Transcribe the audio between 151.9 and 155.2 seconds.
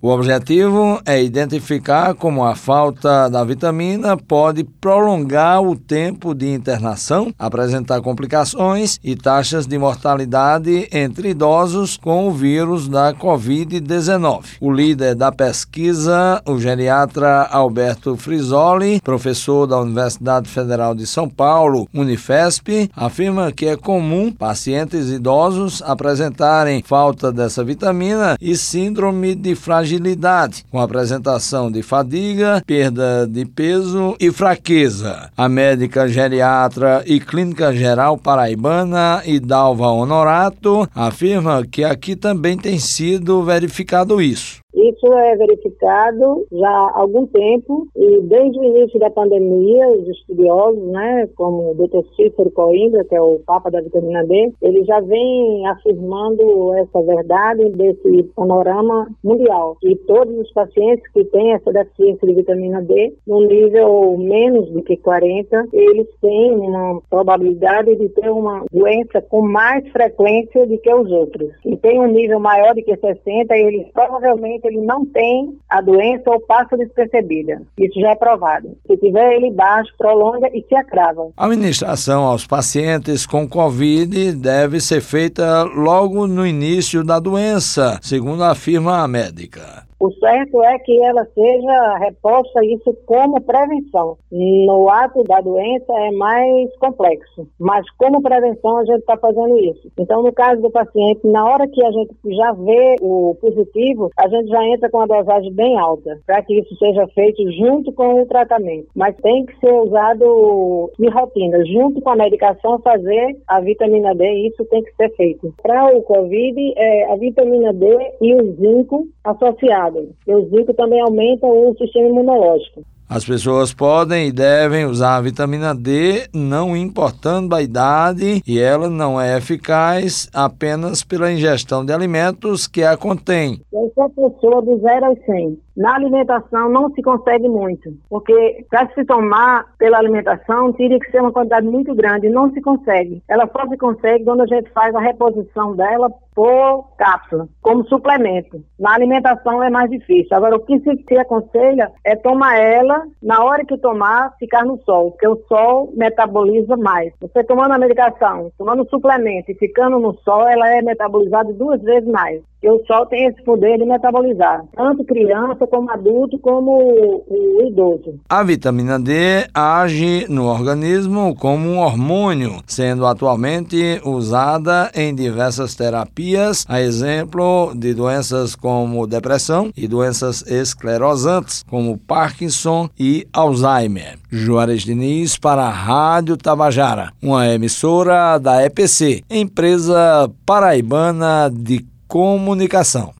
é tomar ela, na hora que tomar, ficar no sol,